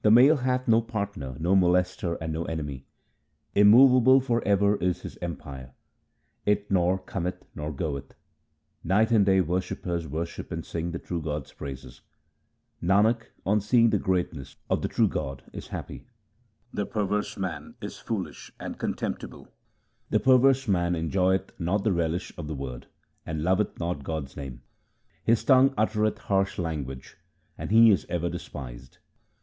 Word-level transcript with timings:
The 0.00 0.10
Male 0.10 0.38
hath 0.38 0.68
no 0.68 0.80
partner, 0.80 1.36
no 1.38 1.54
molester, 1.54 2.16
and 2.18 2.32
no 2.32 2.44
enemy. 2.46 2.86
Immovable 3.54 4.18
for 4.18 4.42
ever 4.48 4.76
is 4.76 5.02
His 5.02 5.18
empire; 5.20 5.74
it 6.46 6.70
nor 6.70 6.96
cometh 6.98 7.44
nor 7.54 7.70
goeth. 7.70 8.14
Night 8.82 9.10
and 9.10 9.26
day 9.26 9.42
worshippers 9.42 10.08
worship 10.08 10.50
and 10.50 10.64
sing 10.64 10.92
the 10.92 10.98
true 10.98 11.20
God's 11.20 11.52
praises. 11.52 12.00
Nanak, 12.82 13.24
on 13.44 13.60
seeing 13.60 13.90
the 13.90 13.98
greatness 13.98 14.56
of 14.70 14.80
the 14.80 14.88
true 14.88 15.06
God, 15.08 15.42
is 15.52 15.66
happy. 15.68 16.06
The 16.72 16.86
perverse 16.86 17.36
man 17.36 17.74
is 17.82 17.98
foolish 17.98 18.50
and 18.58 18.78
contemptible:— 18.78 19.48
The 20.08 20.20
perverse 20.20 20.68
man 20.68 20.96
enjoyeth 20.96 21.52
not 21.60 21.84
the 21.84 21.92
relish 21.92 22.32
of 22.38 22.46
the 22.48 22.54
Word, 22.56 22.86
and 23.26 23.44
loveth 23.44 23.78
not 23.78 24.04
God's 24.04 24.38
name. 24.38 24.62
His 25.22 25.44
tongue 25.44 25.74
uttereth 25.76 26.16
harsh 26.16 26.58
language; 26.58 27.18
and 27.58 27.70
he 27.70 27.90
is 27.90 28.06
ever 28.08 28.30
despised. 28.30 28.96